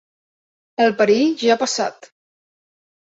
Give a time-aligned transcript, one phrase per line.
[0.87, 2.11] El perill ja ha passat.